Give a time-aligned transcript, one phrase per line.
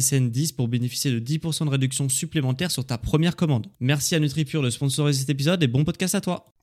[0.00, 3.66] SSN 10 pour bénéficier de 10% de réduction supplémentaire sur ta première commande.
[3.80, 6.54] Merci à NutriPure de sponsoriser cet épisode et bon podcast à toi.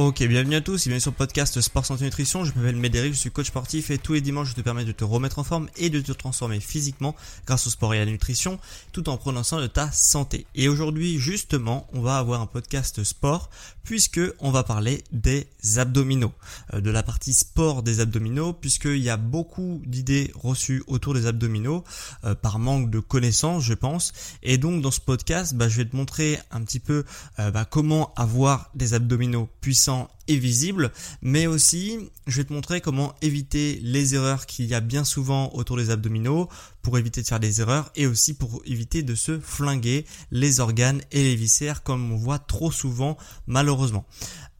[0.00, 2.44] Ok, bienvenue à tous et bienvenue sur le podcast Sport Santé Nutrition.
[2.44, 4.92] Je m'appelle Médéric, je suis coach sportif et tous les dimanches je te permets de
[4.92, 8.10] te remettre en forme et de te transformer physiquement grâce au sport et à la
[8.12, 8.60] nutrition
[8.92, 10.46] tout en prenant soin de ta santé.
[10.54, 13.50] Et aujourd'hui justement, on va avoir un podcast sport
[13.88, 16.34] puisque on va parler des abdominaux,
[16.74, 21.24] euh, de la partie sport des abdominaux puisqu'il y a beaucoup d'idées reçues autour des
[21.24, 21.84] abdominaux
[22.24, 24.12] euh, par manque de connaissances je pense.
[24.42, 27.04] Et donc dans ce podcast, bah, je vais te montrer un petit peu
[27.38, 32.80] euh, bah, comment avoir des abdominaux puissants et visible, mais aussi je vais te montrer
[32.80, 36.48] comment éviter les erreurs qu'il y a bien souvent autour des abdominaux
[36.82, 41.00] pour éviter de faire des erreurs et aussi pour éviter de se flinguer les organes
[41.10, 44.06] et les viscères comme on voit trop souvent malheureusement.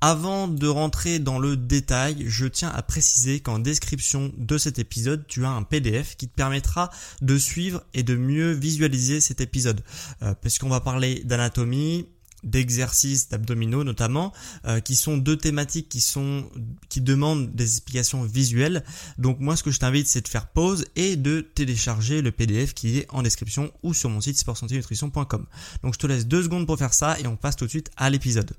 [0.00, 5.26] Avant de rentrer dans le détail, je tiens à préciser qu'en description de cet épisode,
[5.26, 9.82] tu as un PDF qui te permettra de suivre et de mieux visualiser cet épisode.
[10.22, 12.06] Euh, va parler d'anatomie,
[12.44, 14.32] d'exercices d'abdominaux notamment
[14.66, 16.48] euh, qui sont deux thématiques qui sont
[16.88, 18.84] qui demandent des explications visuelles.
[19.18, 22.74] Donc moi ce que je t'invite c'est de faire pause et de télécharger le PDF
[22.74, 25.46] qui est en description ou sur mon site sportsanténutrition.com
[25.82, 27.90] donc je te laisse deux secondes pour faire ça et on passe tout de suite
[27.96, 28.52] à l'épisode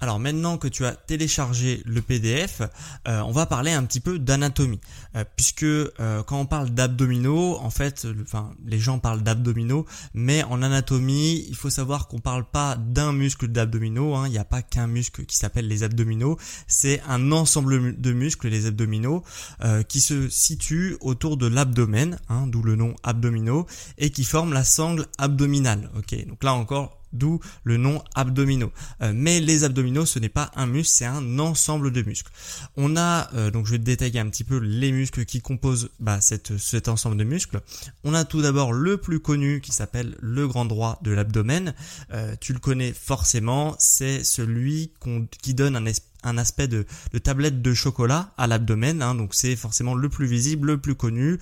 [0.00, 2.60] alors maintenant que tu as téléchargé le PDF,
[3.08, 4.80] euh, on va parler un petit peu d'anatomie,
[5.14, 10.42] euh, puisque euh, quand on parle d'abdominaux, en fait, enfin les gens parlent d'abdominaux, mais
[10.44, 14.14] en anatomie, il faut savoir qu'on parle pas d'un muscle d'abdominaux.
[14.14, 14.26] Hein.
[14.26, 16.36] il n'y a pas qu'un muscle qui s'appelle les abdominaux,
[16.66, 19.24] c'est un ensemble de muscles, les abdominaux,
[19.88, 23.66] qui se situent autour de l'abdomen, hein, d'où le nom abdominaux,
[23.98, 25.90] et qui forment la sangle abdominale.
[25.96, 28.72] Ok, donc là encore d'où le nom abdominaux.
[29.02, 32.30] Euh, mais les abdominaux, ce n'est pas un muscle, c'est un ensemble de muscles.
[32.76, 36.20] On a, euh, donc je vais détailler un petit peu les muscles qui composent bah,
[36.20, 37.60] cet ensemble de muscles.
[38.04, 41.74] On a tout d'abord le plus connu qui s'appelle le grand droit de l'abdomen.
[42.12, 44.92] Euh, tu le connais forcément, c'est celui
[45.42, 45.84] qui donne un,
[46.22, 46.86] un aspect de,
[47.22, 49.14] tablette de chocolat à l'abdomen, hein.
[49.14, 51.38] donc c'est forcément le plus visible, le plus connu,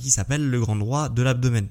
[0.00, 1.68] qui s'appelle le grand droit de l'abdomen.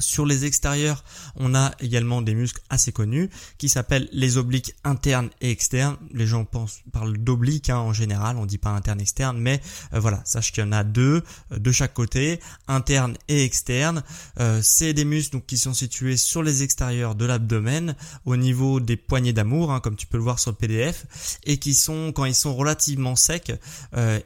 [0.00, 1.04] Sur les extérieurs,
[1.36, 5.96] on a également des muscles assez connus qui s'appellent les obliques internes et externes.
[6.12, 9.60] Les gens pensent, parlent d'obliques hein, en général, on dit pas interne externe, mais
[9.92, 11.22] euh, voilà, sache qu'il y en a deux
[11.52, 14.02] euh, de chaque côté, interne et externe.
[14.40, 17.94] Euh, c'est des muscles qui sont situés sur les extérieurs de l'abdomen,
[18.24, 21.58] au niveau des poignées d'amour, hein, comme tu peux le voir sur le PDF, et
[21.58, 23.52] qui sont quand ils sont relativement secs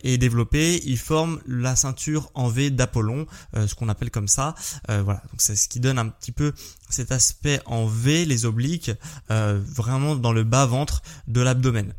[0.03, 4.55] et développés, ils forment la ceinture en V d'Apollon, ce qu'on appelle comme ça.
[4.89, 5.23] voilà,
[5.59, 6.53] ce qui donne un petit peu
[6.89, 8.91] cet aspect en V, les obliques,
[9.31, 11.93] euh, vraiment dans le bas ventre de l'abdomen.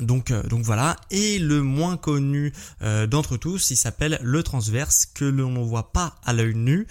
[0.00, 5.06] Donc, euh, donc voilà, et le moins connu euh, d'entre tous, il s'appelle le transverse,
[5.06, 6.86] que l'on ne voit pas à l'œil nu,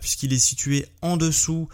[0.00, 1.68] puisqu'il est situé en dessous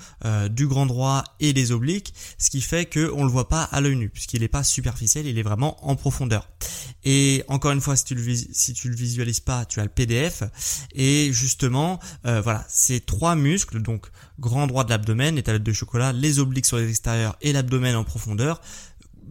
[0.50, 3.96] du grand droit et des obliques, ce qui fait qu'on le voit pas à l'œil
[3.96, 6.48] nu, puisqu'il n'est pas superficiel, il est vraiment en profondeur.
[7.04, 10.42] Et encore une fois, si tu le, le visualises pas, tu as le PDF.
[10.94, 14.08] Et justement, euh, voilà, ces trois muscles, donc
[14.38, 18.04] grand droit de l'abdomen, étalette de chocolat, les obliques sur les extérieurs et l'abdomen en
[18.04, 18.60] profondeur,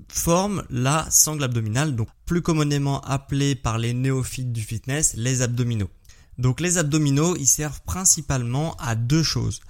[0.09, 5.89] forment la sangle abdominale, donc plus communément appelée par les néophytes du fitness, les abdominaux.
[6.37, 9.61] Donc les abdominaux, ils servent principalement à deux choses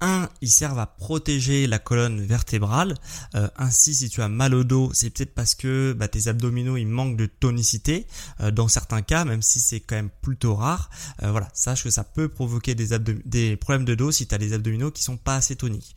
[0.00, 2.94] un, ils servent à protéger la colonne vertébrale.
[3.34, 6.76] Euh, ainsi, si tu as mal au dos, c'est peut-être parce que bah, tes abdominaux
[6.76, 8.06] ils manquent de tonicité.
[8.40, 10.90] Euh, dans certains cas, même si c'est quand même plutôt rare,
[11.22, 14.38] euh, voilà, sache que ça peut provoquer des, des problèmes de dos si tu as
[14.38, 15.96] les abdominaux qui sont pas assez toniques.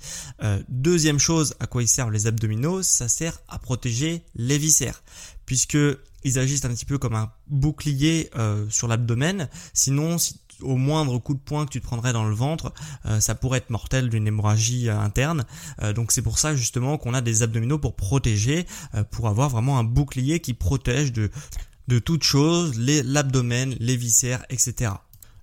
[0.70, 5.04] deuxième chose, à quoi ils servent les abdominaux, ça sert à protéger les viscères,
[5.46, 5.78] puisque
[6.24, 8.30] ils agissent un petit peu comme un bouclier
[8.70, 9.50] sur l'abdomen.
[9.74, 12.74] Sinon, si au moindre coup de poing que tu te prendrais dans le ventre,
[13.06, 15.46] euh, ça pourrait être mortel d'une hémorragie euh, interne.
[15.82, 18.66] Euh, donc c'est pour ça justement qu'on a des abdominaux pour protéger,
[19.12, 21.30] pour avoir vraiment un bouclier qui protège de,
[21.88, 24.92] de toute chose, l'abdomen, les viscères, etc.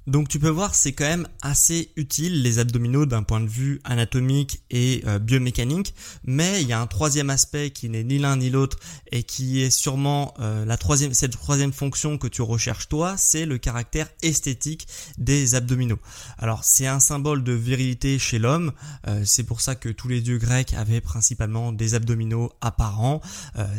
[0.06, 3.81] Donc tu peux voir, c'est quand même assez utile les abdominaux d'un point de vue
[3.82, 5.94] anatomique et euh, biomécanique,
[6.25, 8.79] mais il y a un troisième aspect qui n'est ni l'un ni l'autre
[9.11, 13.47] et qui est sûrement euh, la troisième, cette troisième fonction que tu recherches toi, c'est
[13.47, 14.87] le caractère esthétique
[15.19, 15.99] des abdominaux.
[16.38, 18.73] Alors c'est un symbole de virilité chez l'homme,
[19.08, 23.20] euh, c'est pour ça que tous les dieux grecs avaient principalement des abdominaux apparents.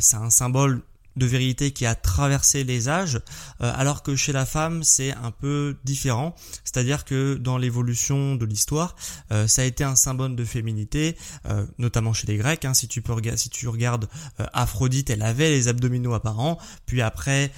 [0.00, 0.82] c'est un symbole
[1.16, 3.20] de vérité qui a traversé les âges,
[3.60, 6.34] euh, alors que chez la femme c'est un peu différent,
[6.64, 8.96] c'est-à-dire que dans l'évolution de l'histoire,
[9.32, 11.16] euh, ça a été un symbole de féminité,
[11.46, 12.64] euh, notamment chez les Grecs.
[12.64, 14.08] Hein, si tu peux si tu regardes
[14.52, 17.50] Aphrodite, elle avait les abdominaux apparents, puis après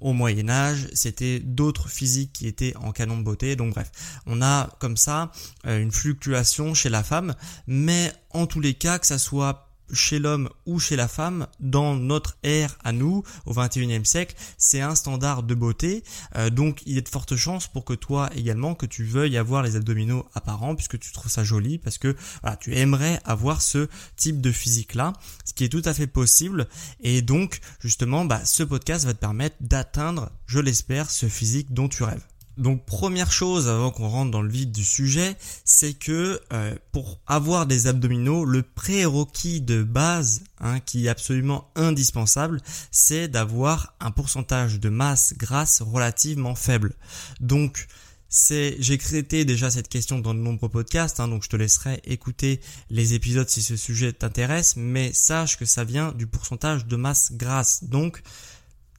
[0.00, 3.56] au Moyen Âge, c'était d'autres physiques qui étaient en canon de beauté.
[3.56, 3.90] Donc bref,
[4.26, 5.30] on a comme ça
[5.64, 7.34] une fluctuation chez la femme,
[7.66, 11.94] mais en tous les cas que ça soit chez l'homme ou chez la femme, dans
[11.94, 16.04] notre ère à nous, au 21e siècle, c'est un standard de beauté.
[16.36, 19.36] Euh, donc il y a de fortes chances pour que toi également, que tu veuilles
[19.36, 23.62] avoir les abdominaux apparents, puisque tu trouves ça joli, parce que voilà, tu aimerais avoir
[23.62, 25.12] ce type de physique-là,
[25.44, 26.68] ce qui est tout à fait possible.
[27.00, 31.88] Et donc justement, bah, ce podcast va te permettre d'atteindre, je l'espère, ce physique dont
[31.88, 32.24] tu rêves.
[32.56, 37.18] Donc première chose avant qu'on rentre dans le vide du sujet, c'est que euh, pour
[37.26, 42.60] avoir des abdominaux, le prérequis de base hein, qui est absolument indispensable,
[42.90, 46.94] c'est d'avoir un pourcentage de masse grasse relativement faible.
[47.40, 47.88] Donc
[48.28, 52.00] c'est j'ai traité déjà cette question dans de nombreux podcasts, hein, donc je te laisserai
[52.04, 52.60] écouter
[52.90, 57.32] les épisodes si ce sujet t'intéresse, mais sache que ça vient du pourcentage de masse
[57.32, 57.84] grasse.
[57.84, 58.22] Donc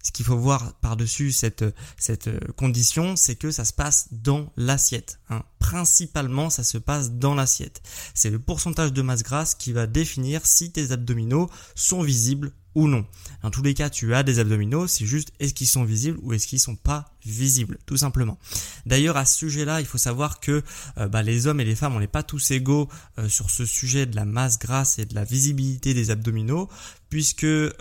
[0.05, 1.65] ce qu'il faut voir par-dessus cette,
[1.97, 5.19] cette condition, c'est que ça se passe dans l'assiette.
[5.31, 5.41] Hein.
[5.57, 7.81] Principalement, ça se passe dans l'assiette.
[8.13, 12.87] C'est le pourcentage de masse grasse qui va définir si tes abdominaux sont visibles ou
[12.87, 13.05] non.
[13.41, 16.33] Dans tous les cas, tu as des abdominaux, c'est juste est-ce qu'ils sont visibles ou
[16.33, 18.37] est-ce qu'ils sont pas visibles, tout simplement.
[18.85, 20.61] D'ailleurs, à ce sujet-là, il faut savoir que
[20.97, 23.65] euh, bah, les hommes et les femmes, on n'est pas tous égaux euh, sur ce
[23.65, 26.69] sujet de la masse grasse et de la visibilité des abdominaux,
[27.15, 27.71] puisque euh,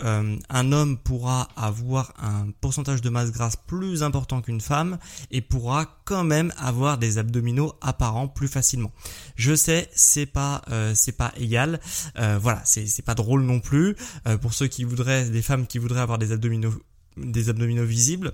[0.49, 4.97] un homme pourra avoir un pourcentage de masse grasse plus important qu'une femme
[5.29, 8.93] et pourra quand même avoir des abdominaux apparents plus facilement.
[9.35, 10.61] Je sais, c'est pas
[10.93, 11.81] c'est pas égal,
[12.15, 13.97] voilà, c'est c'est pas drôle non plus
[14.41, 16.73] pour ceux qui voudraient, des femmes qui voudraient avoir des abdominaux
[17.17, 18.31] des abdominaux visibles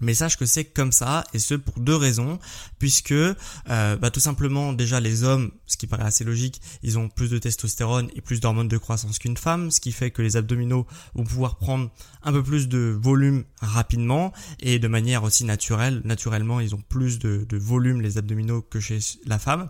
[0.00, 2.38] mais sache que c'est comme ça, et ce pour deux raisons,
[2.78, 3.36] puisque euh,
[3.68, 7.38] bah, tout simplement déjà les hommes, ce qui paraît assez logique, ils ont plus de
[7.38, 11.24] testostérone et plus d'hormones de croissance qu'une femme, ce qui fait que les abdominaux vont
[11.24, 11.90] pouvoir prendre
[12.22, 16.02] un peu plus de volume rapidement et de manière aussi naturelle.
[16.04, 19.68] Naturellement, ils ont plus de, volume les abdominaux que chez la femme.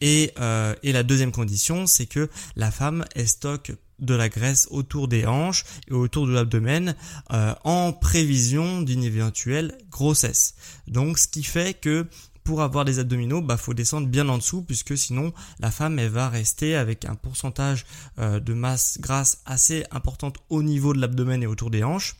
[0.00, 4.68] Et, euh, et la deuxième condition, c'est que la femme elle stocke de la graisse
[4.70, 6.94] autour des hanches et autour de l'abdomen
[7.32, 10.54] euh, en prévision d'une éventuelle grossesse.
[10.86, 12.06] Donc ce qui fait que
[12.44, 16.10] pour avoir des abdominaux, bah faut descendre bien en dessous puisque sinon la femme elle
[16.10, 17.86] va rester avec un pourcentage
[18.18, 22.16] euh, de masse grasse assez importante au niveau de l'abdomen et autour des hanches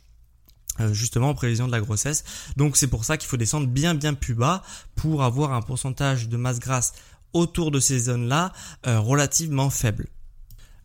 [0.81, 2.25] euh, justement en prévision de la grossesse.
[2.57, 4.63] Donc c'est pour ça qu'il faut descendre bien bien plus bas
[4.97, 6.95] pour avoir un pourcentage de masse grasse
[7.33, 8.53] autour de ces zones-là
[8.85, 10.07] relativement faible.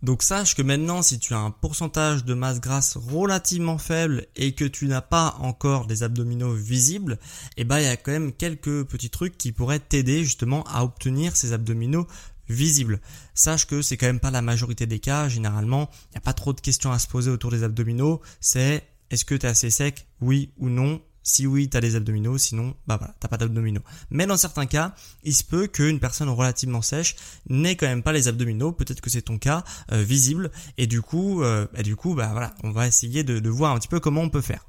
[0.01, 4.53] Donc sache que maintenant si tu as un pourcentage de masse grasse relativement faible et
[4.53, 7.20] que tu n'as pas encore des abdominaux visibles,
[7.58, 10.84] eh ben il y a quand même quelques petits trucs qui pourraient t'aider justement à
[10.84, 12.08] obtenir ces abdominaux
[12.50, 13.00] visibles.
[13.36, 16.34] Sache que c'est quand même pas la majorité des cas, généralement, il n'y a pas
[16.34, 19.70] trop de questions à se poser autour des abdominaux, c'est est-ce que tu es assez
[19.70, 23.37] sec, oui ou non, si oui, tu as des abdominaux, sinon, bah voilà, t'as pas
[23.37, 23.83] d'abdominaux.
[24.09, 27.15] Mais dans certains cas, il se peut qu'une personne relativement sèche
[27.47, 28.71] n'ait quand même pas les abdominaux.
[28.71, 30.51] Peut-être que c'est ton cas euh, visible.
[30.77, 33.87] Et du coup, euh, du coup, bah voilà, on va essayer de, voir un petit
[33.87, 34.65] peu comment on peut faire.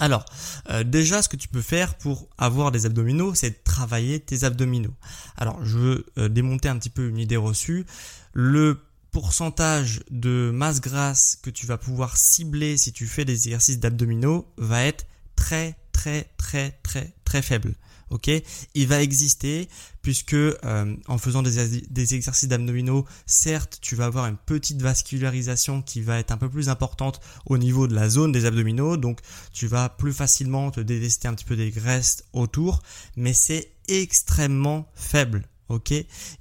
[0.00, 0.24] Alors,
[0.70, 4.42] euh, déjà, ce que tu peux faire pour avoir des abdominaux, c'est de travailler tes
[4.42, 4.94] abdominaux.
[5.36, 7.86] Alors, je veux démonter un petit peu une idée reçue.
[8.32, 8.80] Le
[9.12, 14.52] pourcentage de masse grasse que tu vas pouvoir cibler si tu fais des exercices d'abdominaux
[14.56, 15.06] va être
[15.36, 17.74] très très très très très faible.
[18.10, 18.30] ok?
[18.74, 19.68] Il va exister
[20.02, 26.02] puisque euh, en faisant des, exercices d'abdominaux, certes, tu vas avoir une petite vascularisation qui
[26.02, 29.20] va être un peu plus importante au niveau de la zone des abdominaux, donc
[29.52, 32.82] tu vas plus facilement te délester un petit peu des graisses autour,
[33.16, 35.92] mais c'est extrêmement faible ok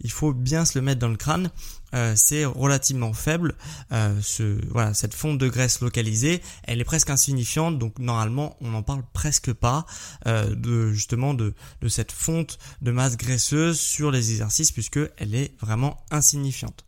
[0.02, 1.50] Il faut bien se le mettre dans le crâne.
[1.94, 3.56] Euh, c'est relativement faible.
[3.92, 4.20] Euh,
[4.72, 9.04] voilà, cette fonte de graisse localisée, elle est presque insignifiante, donc normalement on n'en parle
[9.14, 9.86] presque pas
[10.26, 11.54] euh, de justement de,
[11.88, 16.86] cette fonte de masse graisseuse sur les exercices puisque elle est vraiment insignifiante.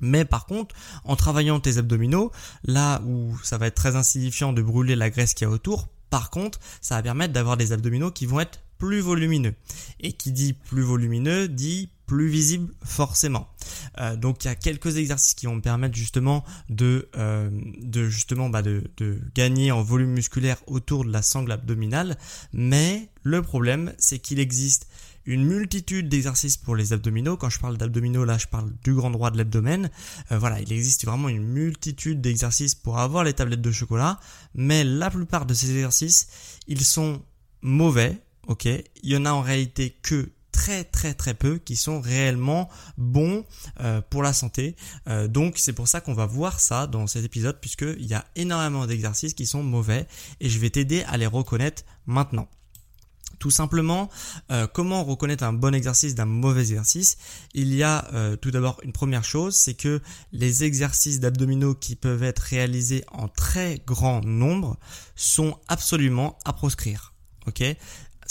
[0.00, 2.32] Mais par contre, en travaillant tes abdominaux,
[2.64, 5.88] là où ça va être très insignifiant de brûler la graisse qui y a autour,
[6.10, 9.54] par contre, ça va permettre d'avoir des abdominaux qui vont être plus volumineux.
[10.00, 13.48] Et qui dit plus volumineux dit plus visible forcément.
[14.00, 17.48] Euh, donc il y a quelques exercices qui vont me permettre justement de, euh,
[17.80, 22.18] de justement bah de, de, gagner en volume musculaire autour de la sangle abdominale.
[22.52, 24.88] Mais le problème c'est qu'il existe
[25.26, 27.36] une multitude d'exercices pour les abdominaux.
[27.36, 29.88] Quand je parle d'abdominaux, là, je parle du grand droit de l'abdomen.
[30.32, 34.18] Euh, voilà, il existe vraiment une multitude d'exercices pour avoir les tablettes de chocolat,
[34.56, 36.26] mais la plupart de ces exercices,
[36.66, 37.22] ils sont
[37.62, 42.00] mauvais ok Il y en a en réalité que très très très peu qui sont
[42.00, 43.44] réellement bons
[43.80, 44.76] euh, pour la santé.
[45.08, 48.24] Euh, donc c'est pour ça qu'on va voir ça dans cet épisode puisqu'il y a
[48.36, 50.06] énormément d'exercices qui sont mauvais
[50.40, 52.48] et je vais t'aider à les reconnaître maintenant.
[53.38, 54.08] Tout simplement,
[54.52, 57.16] euh, comment reconnaître un bon exercice d'un mauvais exercice?
[57.54, 58.08] Il y a
[58.40, 63.26] tout d'abord une première chose, c'est que les exercices d'abdominaux qui peuvent être réalisés en
[63.26, 64.78] très grand nombre
[65.16, 67.14] sont absolument à proscrire.
[67.46, 67.64] Ok?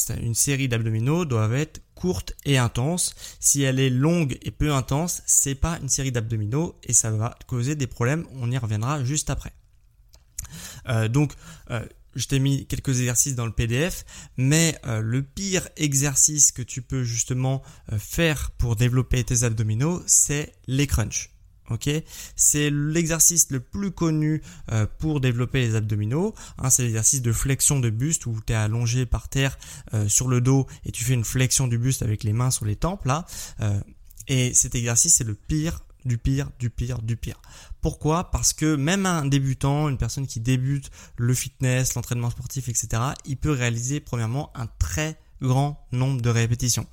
[0.10, 3.14] Une série d'abdominaux doivent être courte et intense.
[3.40, 7.38] Si elle est longue et peu intense, c'est pas une série d'abdominaux et ça va
[7.48, 8.26] causer des problèmes.
[8.34, 9.54] On y reviendra juste après.
[10.90, 11.34] Euh, donc,
[11.70, 14.04] euh, je t'ai mis quelques exercices dans le PDF,
[14.36, 17.62] mais euh, le pire exercice que tu peux justement
[17.98, 21.32] faire pour développer tes abdominaux, c'est les crunchs
[21.72, 21.90] ok?
[22.36, 26.34] C'est l'exercice le plus connu euh, pour développer les abdominaux.
[26.58, 29.58] Hein, c'est l'exercice de flexion de buste où tu es allongé par terre
[29.94, 32.66] euh, sur le dos et tu fais une flexion du buste avec les mains sur
[32.66, 33.26] les tempes là.
[33.62, 33.80] Euh,
[34.28, 37.40] et cet exercice c'est le pire du pire, du pire, du pire.
[37.82, 38.32] Pourquoi?
[38.32, 43.38] Parce que même un débutant, une personne qui débute le fitness, l'entraînement sportif, etc., il
[43.38, 46.86] peut réaliser premièrement un très grand nombre de répétitions.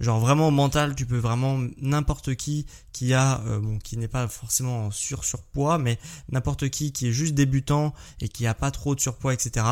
[0.00, 4.28] Genre vraiment mental, tu peux vraiment n'importe qui qui a euh, bon qui n'est pas
[4.28, 5.98] forcément sur surpoids, mais
[6.30, 9.66] n'importe qui qui est juste débutant et qui a pas trop de surpoids, etc.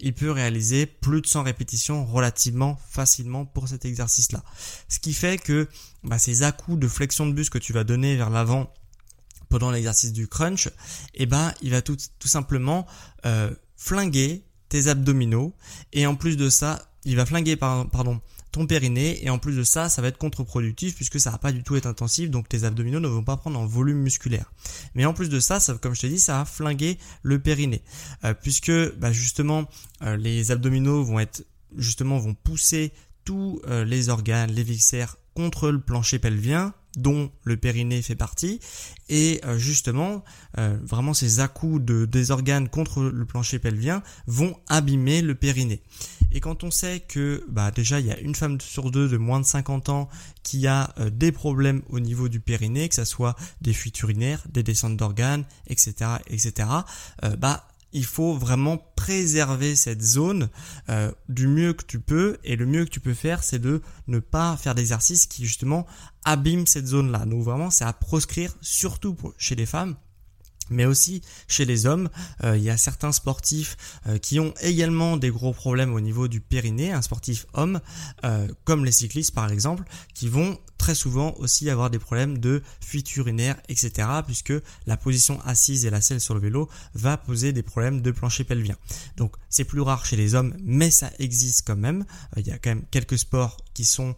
[0.00, 4.42] Il peut réaliser plus de 100 répétitions relativement facilement pour cet exercice-là.
[4.88, 5.68] Ce qui fait que
[6.04, 8.72] bah, ces à-coups de flexion de buste que tu vas donner vers l'avant
[9.48, 10.68] pendant l'exercice du crunch,
[11.14, 12.86] eh ben il va tout, tout simplement
[13.24, 15.54] euh, flinguer tes abdominaux
[15.92, 18.20] et en plus de ça il va flinguer pardon,
[18.66, 21.62] périnée et en plus de ça, ça va être contre-productif puisque ça va pas du
[21.62, 24.52] tout être intensif donc tes abdominaux ne vont pas prendre en volume musculaire.
[24.94, 27.82] Mais en plus de ça, ça comme je te dis, ça va flinguer le périnée
[28.24, 29.68] euh, puisque bah, justement
[30.02, 31.44] euh, les abdominaux vont être
[31.76, 32.92] justement vont pousser
[33.24, 38.58] tous euh, les organes, les viscères contre le plancher pelvien dont le périnée fait partie,
[39.08, 40.24] et justement,
[40.56, 45.80] vraiment ces à-coups de, des organes contre le plancher pelvien vont abîmer le périnée.
[46.32, 49.16] Et quand on sait que bah, déjà il y a une femme sur deux de
[49.16, 50.08] moins de 50 ans
[50.42, 54.42] qui a euh, des problèmes au niveau du périnée, que ce soit des fuites urinaires,
[54.50, 55.94] des descentes d'organes, etc.,
[56.28, 56.68] etc.,
[57.38, 60.50] bah il faut vraiment préserver cette zone
[60.88, 63.80] euh, du mieux que tu peux et le mieux que tu peux faire c'est de
[64.06, 65.86] ne pas faire d'exercices qui justement
[66.24, 69.96] abîment cette zone là donc vraiment c'est à proscrire surtout chez les femmes
[70.70, 72.08] mais aussi chez les hommes,
[72.44, 76.28] euh, il y a certains sportifs euh, qui ont également des gros problèmes au niveau
[76.28, 77.80] du périnée, un sportif homme,
[78.24, 79.84] euh, comme les cyclistes par exemple,
[80.14, 84.08] qui vont très souvent aussi avoir des problèmes de fuite urinaire, etc.
[84.24, 84.52] puisque
[84.86, 88.44] la position assise et la selle sur le vélo va poser des problèmes de plancher
[88.44, 88.76] pelvien.
[89.16, 92.04] Donc c'est plus rare chez les hommes, mais ça existe quand même.
[92.36, 94.16] il y a quand même quelques sports qui sont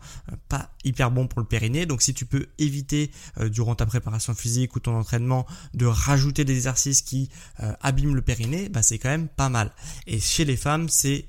[0.48, 1.86] pas hyper bons pour le périnée.
[1.86, 3.10] Donc si tu peux éviter
[3.46, 7.28] durant ta préparation physique ou ton entraînement de rajouter des exercices qui
[7.60, 9.72] euh, abîment le périnée, bah c'est quand même pas mal.
[10.06, 11.26] Et chez les femmes, c'est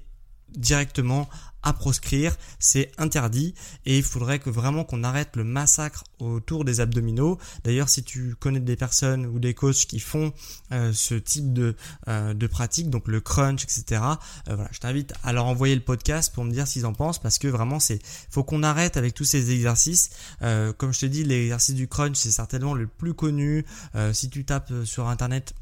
[0.55, 1.27] directement
[1.63, 3.53] à proscrire, c'est interdit
[3.85, 7.37] et il faudrait que vraiment qu'on arrête le massacre autour des abdominaux.
[7.63, 10.33] D'ailleurs, si tu connais des personnes ou des coachs qui font
[10.71, 11.75] euh, ce type de,
[12.07, 14.01] euh, de pratique, donc le crunch, etc.,
[14.47, 17.37] voilà, je t'invite à leur envoyer le podcast pour me dire s'ils en pensent parce
[17.37, 20.09] que vraiment, c'est faut qu'on arrête avec tous ces exercices.
[20.39, 23.65] comme je te dis, l'exercice du crunch, c'est certainement le plus connu.
[24.13, 25.53] si tu tapes sur internet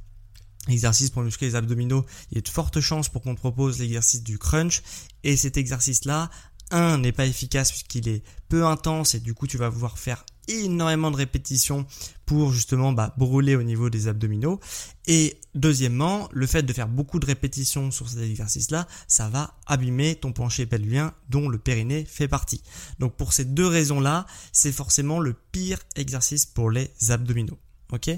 [0.68, 4.24] exercice pour muscler les abdominaux, il y a de fortes chances pour qu'on propose l'exercice
[4.24, 4.82] du crunch
[5.24, 6.30] et cet exercice-là
[6.72, 10.24] un n'est pas efficace puisqu'il est peu intense et du coup tu vas pouvoir faire
[10.48, 11.86] énormément de répétitions
[12.26, 14.60] pour justement bah, brûler au niveau des abdominaux.
[15.08, 20.16] Et deuxièmement, le fait de faire beaucoup de répétitions sur ces exercices-là, ça va abîmer
[20.16, 22.64] ton plancher pelvien dont le périnée fait partie.
[22.98, 27.60] Donc pour ces deux raisons-là, c'est forcément le pire exercice pour les abdominaux.
[27.92, 28.10] Ok?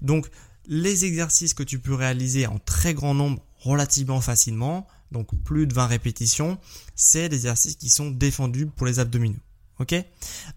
[0.00, 0.28] Donc
[0.66, 5.74] les exercices que tu peux réaliser en très grand nombre relativement facilement, donc plus de
[5.74, 6.58] 20 répétitions,
[6.94, 9.38] c'est des exercices qui sont défendus pour les abdominaux.
[9.80, 9.94] Ok?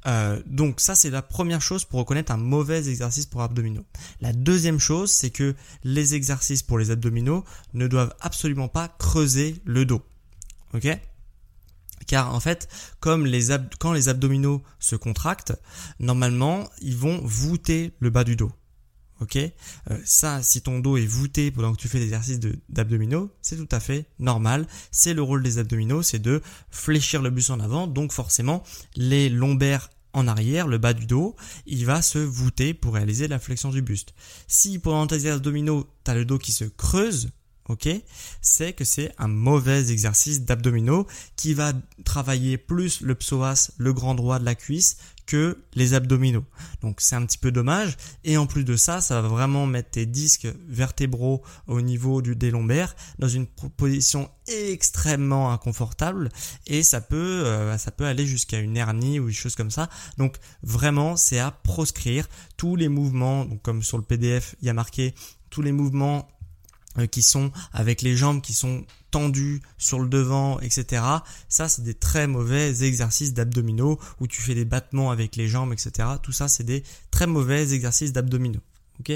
[0.06, 3.86] Euh, Donc ça c'est la première chose pour reconnaître un mauvais exercice pour abdominaux.
[4.22, 9.62] La deuxième chose c'est que les exercices pour les abdominaux ne doivent absolument pas creuser
[9.66, 10.02] le dos.
[10.74, 10.88] Ok?
[12.06, 13.48] Car en fait, comme les
[13.80, 15.54] quand les abdominaux se contractent,
[16.00, 18.52] normalement, ils vont voûter le bas du dos.
[19.20, 19.50] Ok, euh,
[20.06, 23.68] ça, si ton dos est voûté pendant que tu fais des exercices d'abdominaux, c'est tout
[23.72, 24.68] à fait normal.
[24.92, 28.64] C'est le rôle des abdominaux, c'est de fléchir le buste en avant, donc forcément
[28.96, 33.40] les lombaires en arrière, le bas du dos, il va se voûter pour réaliser la
[33.40, 34.14] flexion du buste.
[34.48, 37.30] Si pendant tes abdominaux, tu as le dos qui se creuse,
[37.70, 37.90] ok,
[38.42, 41.74] c'est que c'est un mauvais exercice d'abdominaux qui va
[42.06, 44.98] travailler plus le psoas, le grand droit de la cuisse,
[45.28, 46.46] que les abdominaux.
[46.82, 47.98] Donc c'est un petit peu dommage.
[48.24, 52.36] Et en plus de ça, ça va vraiment mettre tes disques vertébraux au niveau du,
[52.36, 52.52] des
[53.20, 56.30] dans une position extrêmement inconfortable
[56.66, 59.90] et ça peut, euh, ça peut aller jusqu'à une hernie ou des choses comme ça.
[60.18, 63.46] Donc vraiment, c'est à proscrire tous les mouvements.
[63.46, 65.14] Donc comme sur le PDF, il y a marqué
[65.50, 66.28] tous les mouvements
[67.06, 71.04] qui sont avec les jambes qui sont tendues sur le devant, etc.
[71.50, 75.74] Ça, c'est des très mauvais exercices d'abdominaux où tu fais des battements avec les jambes,
[75.74, 76.10] etc.
[76.22, 78.62] Tout ça, c'est des très mauvais exercices d'abdominaux.
[79.00, 79.12] Ok?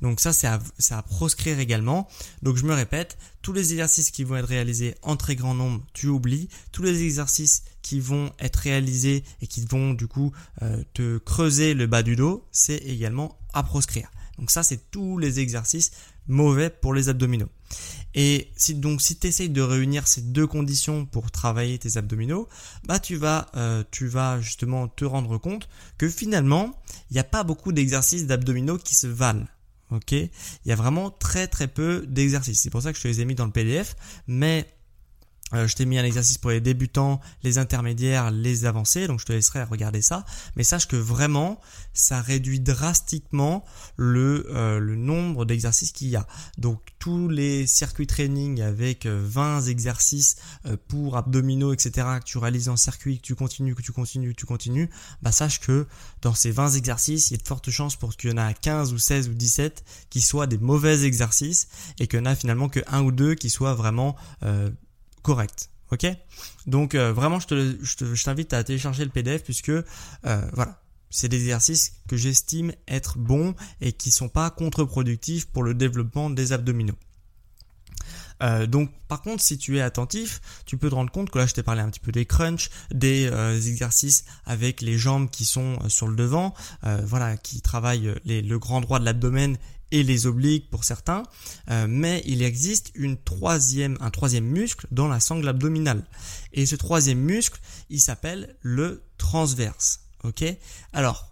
[0.00, 0.58] Donc ça, c'est à,
[0.90, 2.08] à, proscrire également.
[2.42, 5.84] Donc je me répète, tous les exercices qui vont être réalisés en très grand nombre,
[5.92, 6.48] tu oublies.
[6.72, 11.74] Tous les exercices qui vont être réalisés et qui vont du coup euh, te creuser
[11.74, 14.10] le bas du dos, c'est également à proscrire.
[14.38, 15.92] Donc ça, c'est tous les exercices
[16.28, 17.48] mauvais pour les abdominaux.
[18.14, 22.48] Et si donc si tu essayes de réunir ces deux conditions pour travailler tes abdominaux,
[22.86, 25.68] bah tu vas euh, tu vas justement te rendre compte
[25.98, 26.80] que finalement,
[27.10, 29.46] il n'y a pas beaucoup d'exercices d'abdominaux qui se valent.
[29.90, 30.12] OK?
[30.12, 30.30] Il
[30.64, 32.60] y a vraiment très très peu d'exercices.
[32.60, 34.66] C'est pour ça que je te les ai mis dans le PDF, mais
[35.52, 39.32] je t'ai mis un exercice pour les débutants, les intermédiaires, les avancés, donc je te
[39.32, 40.24] laisserai regarder ça.
[40.56, 41.60] Mais sache que vraiment,
[41.94, 43.64] ça réduit drastiquement
[43.96, 46.26] le, euh, le nombre d'exercices qu'il y a.
[46.58, 50.36] Donc tous les circuits training avec 20 euh, exercices
[50.88, 54.40] pour abdominaux, etc., que tu réalises en circuit, que tu continues, que tu continues, que
[54.40, 54.90] tu continues,
[55.22, 55.86] bah sache que
[56.22, 58.52] dans ces 20 exercices, il y a de fortes chances pour qu'il y en a
[58.52, 61.68] 15 ou 16 ou 17 qui soient des mauvais exercices
[62.00, 64.16] et qu'il y en a finalement que un ou deux qui soient vraiment
[65.26, 65.70] correct.
[65.90, 66.06] Ok?
[66.66, 69.82] Donc euh, vraiment, je t'invite à télécharger le PDF puisque euh,
[70.52, 75.74] voilà, c'est des exercices que j'estime être bons et qui sont pas contre-productifs pour le
[75.74, 76.94] développement des abdominaux.
[78.42, 81.46] Euh, donc par contre si tu es attentif, tu peux te rendre compte que là
[81.46, 83.26] je t'ai parlé un petit peu des crunchs, des
[83.68, 88.98] exercices avec les jambes qui sont sur le devant, voilà, qui travaillent le grand droit
[88.98, 89.56] de l'abdomen
[89.92, 91.22] et les obliques pour certains,
[91.70, 96.04] euh, mais il existe une troisième, un troisième muscle dans la sangle abdominale.
[96.52, 100.00] Et ce troisième muscle, il s'appelle le transverse.
[100.24, 100.44] Ok?
[100.92, 101.30] Alors,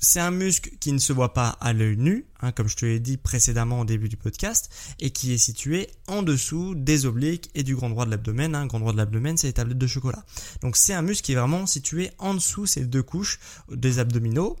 [0.00, 2.86] c'est un muscle qui ne se voit pas à l'œil nu, hein, comme je te
[2.86, 7.50] l'ai dit précédemment au début du podcast, et qui est situé en dessous des obliques
[7.54, 8.54] et du grand droit de l'abdomen.
[8.54, 8.66] Hein.
[8.66, 10.24] Grand droit de l'abdomen, c'est les tablettes de chocolat.
[10.62, 13.38] Donc c'est un muscle qui est vraiment situé en dessous ces deux couches
[13.70, 14.56] des abdominaux,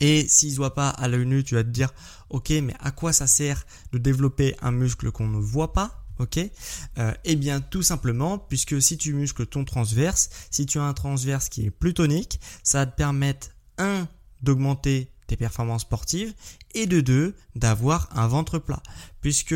[0.00, 1.92] et s'il se voit pas à l'œil nu, tu vas te dire,
[2.30, 6.38] ok, mais à quoi ça sert de développer un muscle qu'on ne voit pas Ok?
[6.98, 10.94] Euh, Eh bien, tout simplement, puisque si tu muscles ton transverse, si tu as un
[10.94, 14.06] transverse qui est plus tonique, ça va te permettre, un,
[14.42, 16.34] d'augmenter tes performances sportives,
[16.74, 18.82] et de deux, d'avoir un ventre plat.
[19.20, 19.54] Puisque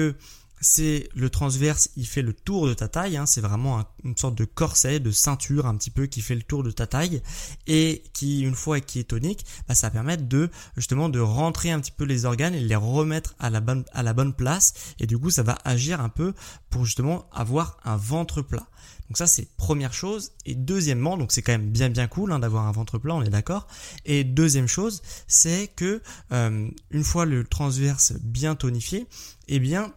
[0.60, 4.34] c'est le transverse, il fait le tour de ta taille, hein, c'est vraiment une sorte
[4.34, 7.22] de corset, de ceinture un petit peu qui fait le tour de ta taille
[7.66, 11.70] et qui, une fois qui est tonique, bah, ça va permettre de justement de rentrer
[11.70, 14.74] un petit peu les organes et les remettre à la bonne à la bonne place
[14.98, 16.34] et du coup ça va agir un peu
[16.70, 18.66] pour justement avoir un ventre plat.
[19.08, 20.32] Donc ça c'est première chose.
[20.44, 23.22] Et deuxièmement donc c'est quand même bien bien cool hein, d'avoir un ventre plat on
[23.22, 23.66] est d'accord.
[24.04, 29.06] Et deuxième chose c'est que euh, une fois le transverse bien tonifié
[29.48, 29.92] eh bien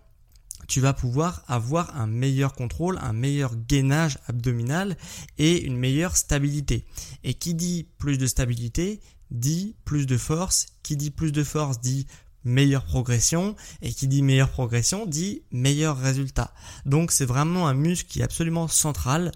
[0.67, 4.95] tu vas pouvoir avoir un meilleur contrôle, un meilleur gainage abdominal
[5.37, 6.85] et une meilleure stabilité.
[7.25, 11.81] Et qui dit plus de stabilité dit plus de force, qui dit plus de force
[11.81, 12.07] dit
[12.43, 16.53] meilleure progression et qui dit meilleure progression dit meilleur résultat.
[16.85, 19.31] Donc c'est vraiment un muscle qui est absolument central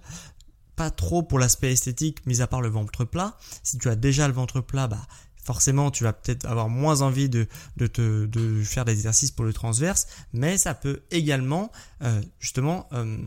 [0.76, 3.38] pas trop pour l'aspect esthétique, mis à part le ventre plat.
[3.64, 5.02] Si tu as déjà le ventre plat, bah
[5.42, 9.46] forcément tu vas peut-être avoir moins envie de, de, te, de faire des exercices pour
[9.46, 13.18] le transverse, mais ça peut également euh, justement euh,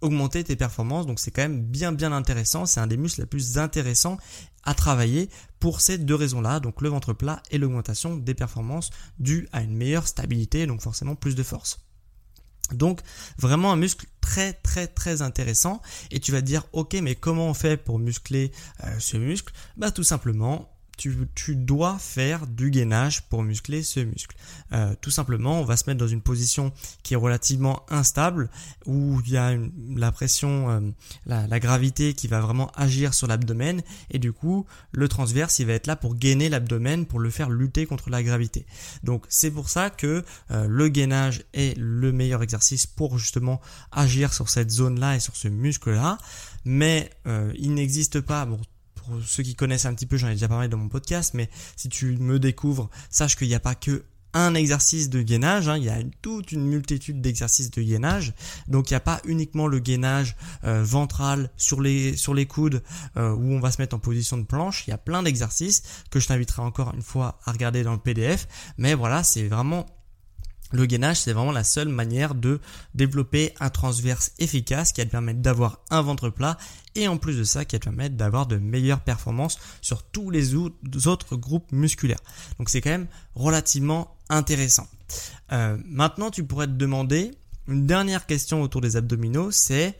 [0.00, 1.06] augmenter tes performances.
[1.06, 2.66] Donc c'est quand même bien bien intéressant.
[2.66, 4.18] C'est un des muscles les plus intéressants
[4.64, 5.30] à travailler
[5.60, 9.74] pour ces deux raisons-là, donc le ventre plat et l'augmentation des performances dues à une
[9.74, 11.80] meilleure stabilité, donc forcément plus de force.
[12.72, 13.00] Donc
[13.38, 15.80] vraiment un muscle très très très intéressant
[16.10, 18.52] et tu vas te dire ok mais comment on fait pour muscler
[18.84, 19.54] euh, ce muscle?
[19.78, 24.36] Bah tout simplement tu, dois faire du gainage pour muscler ce muscle.
[24.72, 28.50] Euh, tout simplement, on va se mettre dans une position qui est relativement instable,
[28.84, 29.56] où il y a
[29.94, 30.80] la pression, euh,
[31.26, 35.74] la, gravité qui va vraiment agir sur l'abdomen, et du coup, le transverse, il va
[35.74, 38.66] être là pour gainer l'abdomen, pour le faire lutter contre la gravité.
[39.04, 43.60] Donc c'est pour ça que euh, le gainage est le meilleur exercice pour justement
[43.92, 46.18] agir sur cette zone-là et sur ce muscle-là.
[46.64, 47.10] Mais
[47.54, 48.46] il n'existe pas,
[49.08, 51.48] pour ceux qui connaissent un petit peu, j'en ai déjà parlé dans mon podcast, mais
[51.76, 55.78] si tu me découvres, sache qu'il n'y a pas que un exercice de gainage, hein,
[55.78, 58.34] il y a toute une multitude d'exercices de gainage.
[58.68, 62.82] Donc il n'y a pas uniquement le gainage euh, ventral sur les coudes
[63.16, 64.84] euh, où on va se mettre en position de planche.
[64.86, 67.98] Il y a plein d'exercices que je t'inviterai encore une fois à regarder dans le
[67.98, 68.46] PDF.
[68.76, 69.86] Mais voilà, c'est vraiment
[70.72, 72.60] le gainage, c'est vraiment la seule manière de
[72.94, 76.58] développer un transverse efficace qui va te permettre d'avoir un ventre plat
[76.94, 80.30] et en plus de ça qui va te permettre d'avoir de meilleures performances sur tous
[80.30, 82.20] les autres groupes musculaires.
[82.58, 84.86] Donc c'est quand même relativement intéressant.
[85.52, 87.30] Euh, maintenant, tu pourrais te demander
[87.66, 89.96] une dernière question autour des abdominaux, c'est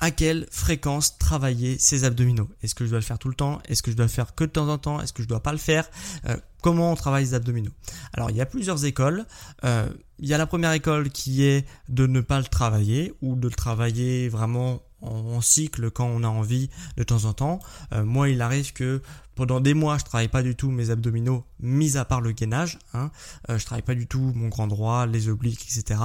[0.00, 2.48] à quelle fréquence travailler ces abdominaux?
[2.62, 3.60] Est-ce que je dois le faire tout le temps?
[3.68, 5.00] Est-ce que je dois le faire que de temps en temps?
[5.00, 5.88] Est-ce que je dois pas le faire?
[6.26, 7.70] Euh, Comment on travaille les abdominaux?
[8.12, 9.24] Alors il y a plusieurs écoles.
[9.64, 13.34] Euh, il y a la première école qui est de ne pas le travailler ou
[13.34, 17.60] de le travailler vraiment en, cycle quand on a envie de temps en temps.
[17.92, 19.00] Euh, moi, il arrive que
[19.34, 22.78] pendant des mois, je travaille pas du tout mes abdominaux, mis à part le gainage.
[22.92, 23.10] Hein.
[23.48, 25.98] Euh, je travaille pas du tout mon grand droit, les obliques, etc.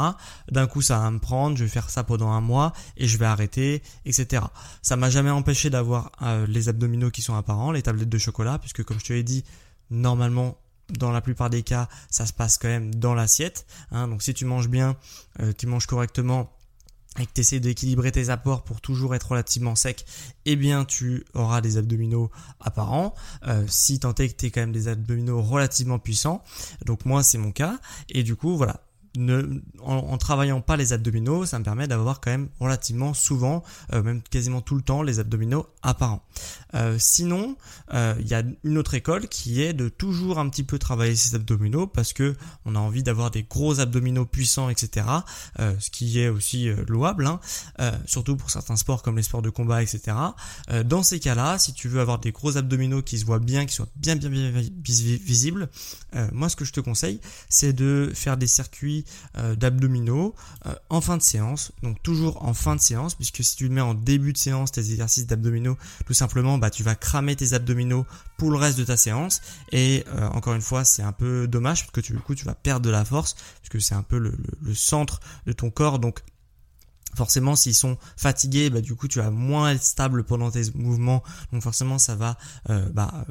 [0.51, 1.57] D'un coup, ça va me prendre.
[1.57, 4.43] Je vais faire ça pendant un mois et je vais arrêter, etc.
[4.81, 8.57] Ça m'a jamais empêché d'avoir euh, les abdominaux qui sont apparents, les tablettes de chocolat,
[8.59, 9.43] puisque comme je te l'ai dit,
[9.89, 10.57] normalement
[10.89, 13.65] dans la plupart des cas, ça se passe quand même dans l'assiette.
[13.91, 14.07] Hein.
[14.07, 14.95] Donc si tu manges bien,
[15.39, 16.51] euh, tu manges correctement,
[17.19, 20.05] et que tu essaies d'équilibrer tes apports pour toujours être relativement sec,
[20.45, 23.15] eh bien tu auras des abdominaux apparents.
[23.47, 26.43] Euh, si tant est que tu quand même des abdominaux relativement puissants,
[26.85, 28.84] donc moi c'est mon cas, et du coup voilà,
[29.19, 34.03] ne, en, travaillant pas les abdominaux, ça me permet d'avoir quand même relativement souvent, euh,
[34.03, 36.23] même quasiment tout le temps, les abdominaux apparents.
[36.73, 37.55] Euh, sinon,
[37.93, 41.15] euh, il y a une autre école qui est de toujours un petit peu travailler
[41.15, 45.05] ses abdominaux parce que on a envie d'avoir des gros abdominaux puissants, etc.
[45.57, 47.39] ce qui est aussi louable, hein,
[48.05, 50.17] surtout pour certains sports comme les sports de combat, etc.
[50.85, 53.73] dans ces cas-là, si tu veux avoir des gros abdominaux qui se voient bien, qui
[53.73, 54.51] soient bien bien bien
[54.83, 55.69] visibles,
[56.31, 59.04] moi ce que je te conseille, c'est de faire des circuits
[59.37, 61.71] euh, d'abdominaux euh, en fin de séance.
[61.83, 64.71] Donc toujours en fin de séance, puisque si tu le mets en début de séance,
[64.71, 68.05] tes exercices d'abdominaux, tout simplement, bah, tu vas cramer tes abdominaux
[68.37, 69.41] pour le reste de ta séance.
[69.71, 72.45] Et euh, encore une fois, c'est un peu dommage, parce que tu, du coup, tu
[72.45, 74.35] vas perdre de la force, puisque c'est un peu le,
[74.73, 75.99] centre de ton corps.
[75.99, 76.19] Donc
[77.15, 81.23] forcément s'ils sont fatigués bah du coup tu vas moins être stable pendant tes mouvements
[81.53, 82.37] donc forcément ça va
[82.91, 83.25] bah,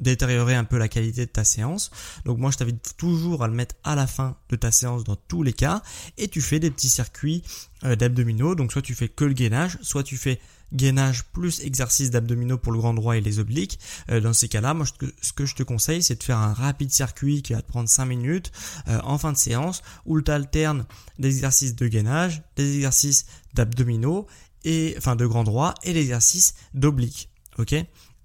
[0.00, 1.90] détériorer un peu la qualité de ta séance.
[2.24, 5.16] Donc moi je t'invite toujours à le mettre à la fin de ta séance dans
[5.16, 5.82] tous les cas
[6.18, 7.42] et tu fais des petits circuits
[7.84, 8.54] euh, d'abdominaux.
[8.54, 10.40] Donc soit tu fais que le gainage, soit tu fais
[10.72, 13.78] gainage plus exercice d'abdominaux pour le grand droit et les obliques.
[14.10, 16.90] Euh, dans ces cas-là, moi ce que je te conseille c'est de faire un rapide
[16.90, 18.52] circuit qui va te prendre 5 minutes
[18.88, 20.86] euh, en fin de séance où tu alternes
[21.18, 24.26] des de gainage, des exercices d'abdominaux
[24.64, 27.28] et enfin de grand droit et l'exercice d'oblique.
[27.58, 27.74] OK?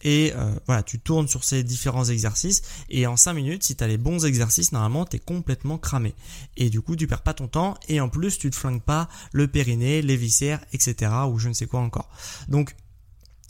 [0.05, 3.83] Et euh, voilà, tu tournes sur ces différents exercices et en 5 minutes, si tu
[3.83, 6.13] as les bons exercices, normalement, tu es complètement cramé.
[6.57, 9.09] Et du coup, tu perds pas ton temps et en plus, tu te flingues pas
[9.33, 11.11] le périnée, les viscères, etc.
[11.27, 12.07] ou je ne sais quoi encore.
[12.47, 12.75] Donc,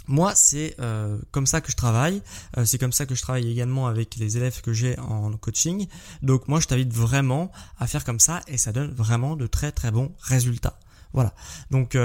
[0.08, 2.22] moi, c'est euh, comme ça que je travaille.
[2.58, 5.88] Euh, c'est comme ça que je travaille également avec les élèves que j'ai en coaching.
[6.22, 9.74] Donc moi, je t'invite vraiment à faire comme ça et ça donne vraiment de très
[9.74, 10.80] très bons résultats.
[11.12, 11.34] Voilà.
[11.72, 11.98] Donc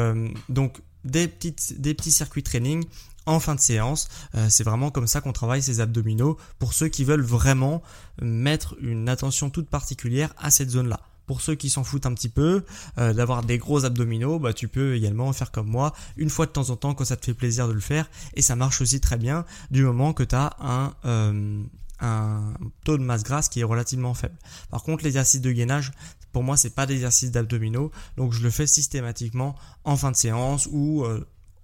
[0.48, 2.84] donc des petites des petits circuits training
[3.30, 4.08] en fin de séance.
[4.34, 7.82] Euh, c'est vraiment comme ça qu'on travaille ces abdominaux pour ceux qui veulent vraiment
[8.20, 11.00] mettre une attention toute particulière à cette zone-là.
[11.26, 12.64] Pour ceux qui s'en foutent un petit peu
[12.98, 16.50] euh, d'avoir des gros abdominaux, bah tu peux également faire comme moi une fois de
[16.50, 19.00] temps en temps quand ça te fait plaisir de le faire et ça marche aussi
[19.00, 21.62] très bien du moment que tu as un euh,
[22.00, 24.34] un taux de masse grasse qui est relativement faible.
[24.70, 25.92] Par contre, l'exercice de gainage,
[26.32, 30.66] pour moi, c'est pas d'exercice d'abdominaux, donc je le fais systématiquement en fin de séance
[30.72, 31.04] ou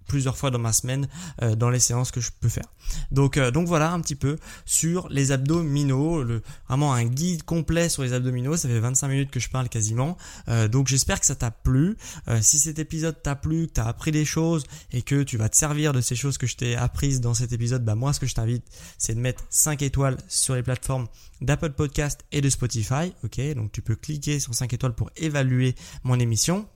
[0.06, 1.08] plusieurs fois dans ma semaine
[1.42, 2.66] euh, dans les séances que je peux faire.
[3.10, 7.88] Donc, euh, donc voilà un petit peu sur les abdominaux, le, vraiment un guide complet
[7.88, 8.56] sur les abdominaux.
[8.56, 10.16] Ça fait 25 minutes que je parle quasiment.
[10.48, 11.96] Euh, donc j'espère que ça t'a plu.
[12.40, 15.56] si cet épisode t'a plu, que t'as appris des choses et que tu vas te
[15.56, 18.26] servir de ces choses que je t'ai apprises dans cet épisode, bah moi ce que
[18.26, 18.64] je t'invite
[18.98, 21.06] c'est de mettre 5 étoiles sur les plateformes
[21.40, 23.12] d'Apple Podcast et de Spotify.
[23.24, 26.66] Ok, donc tu peux cliquer sur 5 étoiles pour évaluer mon émission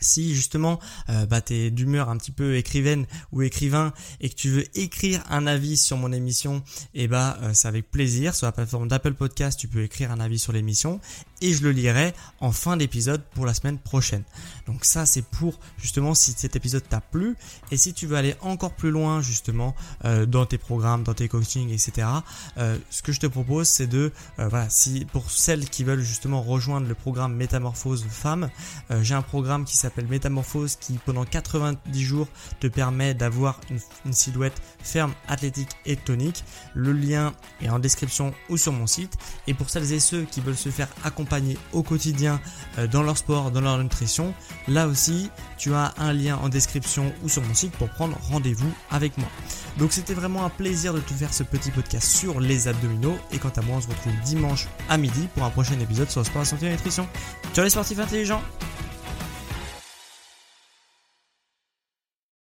[0.00, 4.34] si justement euh, bah, tu es d'humeur un petit peu écrivaine ou écrivain et que
[4.34, 6.62] tu veux écrire un avis sur mon émission,
[6.94, 8.34] et eh bah euh, c'est avec plaisir.
[8.34, 11.00] Sur la plateforme d'Apple Podcast, tu peux écrire un avis sur l'émission
[11.40, 14.22] et je le lirai en fin d'épisode pour la semaine prochaine.
[14.66, 17.36] Donc ça c'est pour justement si cet épisode t'a plu
[17.70, 19.74] et si tu veux aller encore plus loin justement
[20.04, 22.08] euh, dans tes programmes, dans tes coachings, etc.
[22.58, 26.02] Euh, ce que je te propose c'est de euh, voilà si pour celles qui veulent
[26.02, 28.50] justement rejoindre le programme Métamorphose Femme,
[29.02, 32.28] j'ai un programme qui s'appelle Métamorphose qui pendant 90 jours
[32.60, 36.44] te permet d'avoir une, une silhouette ferme, athlétique et tonique.
[36.74, 39.14] Le lien est en description ou sur mon site
[39.46, 41.27] et pour celles et ceux qui veulent se faire accompagner
[41.72, 42.40] au quotidien
[42.78, 44.34] euh, dans leur sport, dans leur nutrition,
[44.66, 48.72] là aussi, tu as un lien en description ou sur mon site pour prendre rendez-vous
[48.90, 49.28] avec moi.
[49.78, 53.38] Donc c'était vraiment un plaisir de te faire ce petit podcast sur les abdominaux et
[53.38, 56.26] quant à moi, on se retrouve dimanche à midi pour un prochain épisode sur le
[56.26, 57.06] sport, la santé et la nutrition.
[57.54, 58.42] Ciao les sportifs intelligents